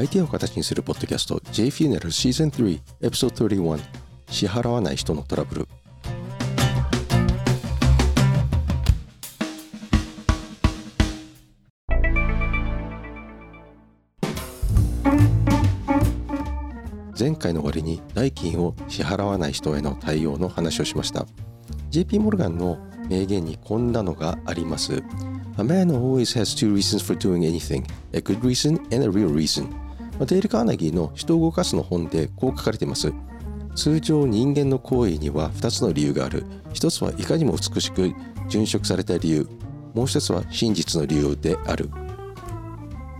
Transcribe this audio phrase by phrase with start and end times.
[0.00, 3.80] 相手を形にするポッドキャスト J Funeral Season 3 Episode 31
[4.30, 5.68] 支払わない人のトラブル
[17.18, 21.26] 前回の終わりに代金を支払わない人への対応の話をしました
[21.90, 22.78] JP モルガンの
[23.10, 25.02] 名言にこんなのがあります
[25.58, 29.28] A man always has two reasons for doing anything a good reason and a real
[29.28, 29.89] reason
[30.26, 33.12] デール・カーネギーの人を動かすの本でこう書かれています。
[33.74, 36.44] 通常人間の行為には2つの理由がある。
[36.74, 38.12] 1つはいかにも美しく
[38.48, 39.48] 殉職された理由。
[39.94, 41.90] もう1つは真実の理由である。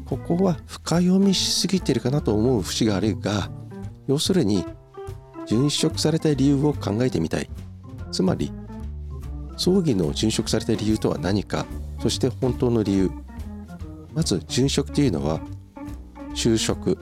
[0.04, 3.48] ここは深読みしすぎてるかなと思う節があるが
[4.08, 4.64] 要するに
[5.46, 7.48] 殉職された理由を考えてみたい。
[8.10, 8.52] つまり
[9.56, 11.64] 葬儀の殉職された理由とは何か
[12.00, 13.10] そして本当の理由。
[14.12, 15.40] まず殉職というのは
[16.34, 16.98] 就職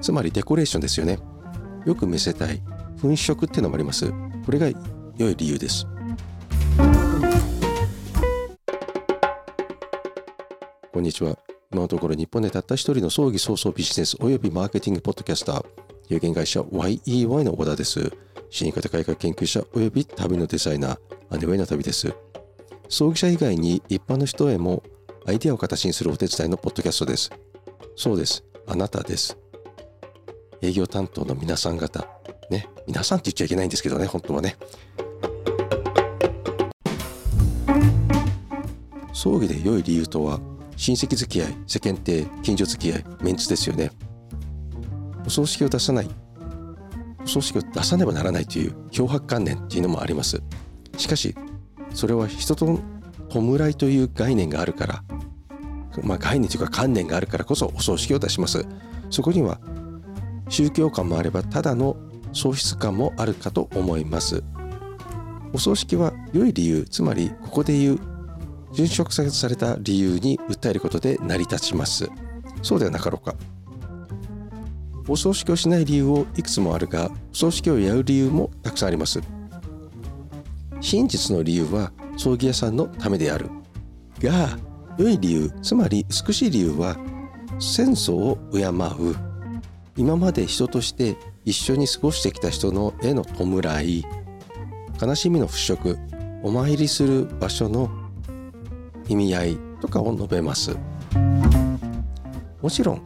[0.00, 1.18] つまりデコレーションですよね。
[1.84, 2.62] よく見せたい
[3.00, 4.10] 粉飾っていうのもあります。
[4.44, 4.68] これが
[5.16, 5.86] 良い理由です。
[10.92, 11.38] こんにちは。
[11.70, 15.64] 今のところ日本でたった一人の葬儀早々ビジネスおよびマーケティングポッドキャスター
[16.08, 18.10] 有限会社 YEY の小田です。
[18.50, 20.98] 死に方改革研究者および旅のデザイナー
[21.30, 22.14] アネウェイの旅です。
[22.88, 24.82] 葬儀者以外に一般の人へも
[25.26, 27.30] アイデアを形にするお手伝いのポッドキャストです。
[27.96, 28.42] そうです。
[28.70, 29.38] あなたです。
[30.60, 32.06] 営業担当の皆さん方。
[32.50, 32.68] ね。
[32.86, 34.04] 皆さんって言っちゃいけないんですけどね。
[34.06, 34.56] 本当はね。
[39.14, 40.38] 葬儀で良い理由とは
[40.76, 43.90] 親戚付き合い世間体近所付き合いメンツですよね。
[45.26, 46.08] お葬式を出さない。
[47.24, 50.42] お葬式を出さねばならないという脅迫観念っていうのもあります。
[50.98, 51.34] しかし
[51.94, 52.78] それは人と
[53.30, 55.04] 弔いという概念があるから
[56.04, 58.66] まあ概念というか観念があるからこそお葬式を出します。
[59.10, 59.58] そこには
[60.48, 61.96] 宗教観もあればただの
[62.32, 64.42] 喪失感もあるかと思います。
[65.52, 68.00] お葬式は良い理由つまりここで言う
[68.72, 72.08] 殉職された理由に訴えることで成り立ちます。
[72.62, 73.34] そうではなかろうか。
[75.08, 79.20] お葬式をしない理由をいくつもあるがお葬式をやる理由もたくさんあります。
[80.80, 83.48] 真実の理由は葬儀屋さんのためである
[84.20, 84.58] が
[84.98, 86.96] 良い理由つまり美しい理由は
[87.60, 89.16] 戦争を敬う。
[89.96, 94.04] 今まで人として一緒に過ごしてきた人の絵の弔い。
[95.00, 95.98] 悲しみの払拭。
[96.42, 97.90] お参りする場所の
[99.08, 100.76] 意味合いとかを述べます。
[102.60, 103.02] もちろん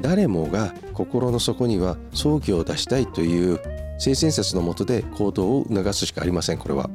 [0.00, 3.60] 誰もが心の底には葬儀を出したいという
[3.98, 6.88] 性善説のもとで行動を促すしかありませんこれは。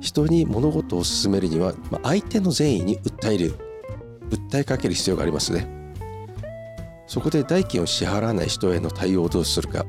[0.00, 3.54] 人に物事を進めるには、ま、相手の善意に訴える
[4.30, 5.68] 訴えかける必要がありますね。
[7.06, 9.84] そこで代金を支払わない人への対応をどうするか。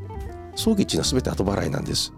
[0.55, 2.11] 葬儀地のは全て後払いなんです。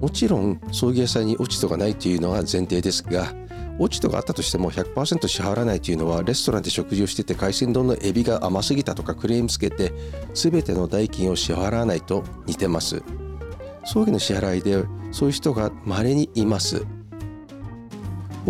[0.00, 3.32] もちろん葬儀屋さんに落ち度がないというのは前提ですが
[3.78, 9.92] 落ち度があったとしても100%支払わないというのはレストランで食事をしてて海鮮丼のエビが甘すぎたとかクレームつけて
[10.34, 13.02] 全ての代金を支払わないと似てます。
[13.84, 16.86] 葬儀の支払いでそういう人が稀にいます。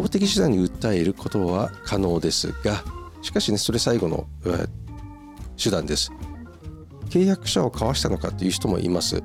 [0.02, 2.82] 法的手段に訴えることは可能ですが
[3.22, 4.26] しかしねそれ最後の
[5.56, 6.12] 手段です
[7.08, 9.22] 契約書を交わしたのかという人もいます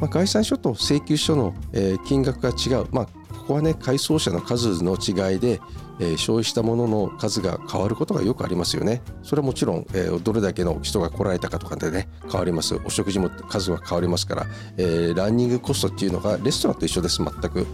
[0.00, 3.06] まあ、概算書と請求書の、え、金額が違う、まあ、
[3.36, 5.60] ここはね改装者の数の違いで、
[6.00, 9.02] え、消費したものの数が変わることがよくありますよね。
[9.22, 12.80] それはもちろん、え、どれだけの人が来られたかとかでね変わります。
[12.84, 14.46] お食事も数が変わりますから、
[14.78, 17.66] え、ランニングコストっていうのがレストランと一緒です全く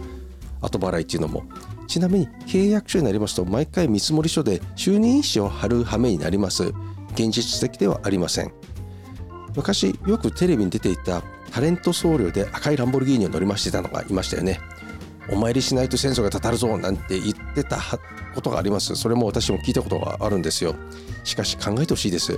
[0.61, 1.43] 後払いっていうのも。
[1.87, 6.73] ちなみに契約書になりますと毎回見積書で就任印紙を貼る羽目になります。
[7.13, 8.51] 現実的ではありません。
[9.55, 14.59] 昔よくテレビに出ていたタレント僧侶で赤いランボルギーニを乗りましてたのがいましたよね。
[15.29, 17.79] お参りしないと戦争がたたるぞなんて言ってた
[18.35, 18.95] ことがあります。
[18.95, 20.75] それも私も聞いたことがあるんですよ。
[21.23, 22.37] しかし考えてほしいです。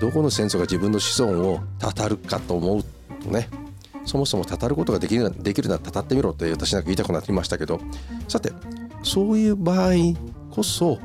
[0.00, 2.84] どこの戦争が自分の子孫をたたるかと思う
[3.22, 3.48] とね。
[4.06, 7.80] そもそもたたることができるできるならたたってみろって私なんか言いたくなりましたけど。
[8.28, 8.52] さて
[9.10, 9.94] そういう場合
[10.52, 11.00] こそ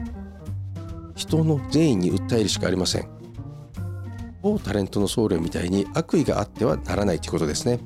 [1.16, 3.08] 人の善意に訴えるしかありません。
[4.44, 7.80] 某タレントの僧侶みたいに悪意があってはならないということですね。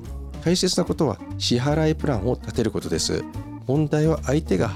[0.44, 3.24] 大切なことは支払いプランを立てることです。
[3.66, 4.69] 問題は相手が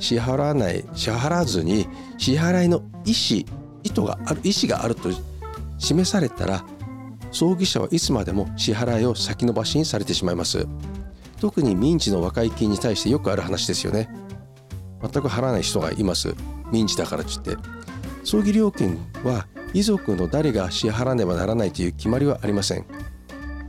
[0.00, 1.86] 支払わない支払わずに
[2.16, 3.44] 支払いの意思
[3.84, 5.10] 意図がある意思があると
[5.78, 6.64] 示されたら
[7.30, 10.66] 葬儀者はいつまでも支払いを先延ばしにされてしまいます。
[11.40, 14.08] 特に民事の和解金に対してよくある話ですよね。
[15.00, 16.34] 全く払わない人がいます。
[16.72, 17.56] 民事だからといって。
[18.24, 22.84] 葬儀料金は遺族の誰が支払わねばならないという決まりはありません。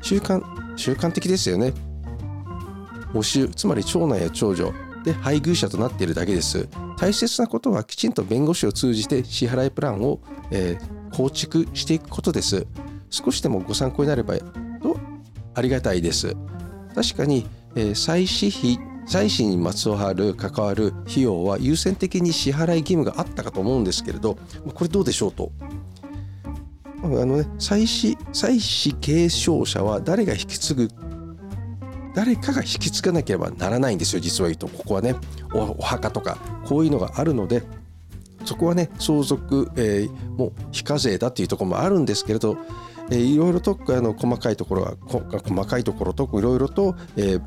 [0.01, 0.43] 習慣
[0.75, 1.73] 習慣的ですよね。
[3.13, 4.73] 募集つまり長男や長女
[5.03, 6.67] で配偶者となっているだけです。
[6.97, 10.19] 大切なことはきちんと弁護士を通じて支払いプランを、
[10.51, 12.67] えー、構築していくことです。
[13.09, 14.97] 少しでもご参考になればと
[15.55, 16.35] ありがたいです。
[16.93, 18.79] 確かに、えー、再使費
[19.09, 24.37] 再使にまつわる関わる費用は優先的に支払い義務があったかと思うんですけれど
[24.75, 25.51] これどうでしょうと。
[27.01, 30.89] あのね再使再使継承者は誰が引き継ぐ
[32.13, 34.67] 誰かが引き継がなければならないんですよ実は言うと。
[34.67, 35.15] ここはね
[35.53, 37.63] お墓とかこういうのがあるので
[38.45, 42.57] そこはね相続、えー、もう非課税だっていうところもあるんですけれど、
[43.09, 47.41] え、いろいろとあの細かいところは細かいところといろいろと、えー、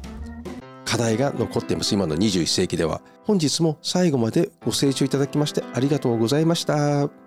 [0.93, 7.22] 課題が残っています今の21世紀では本日も最後までご清聴いただきましてありがとうございました。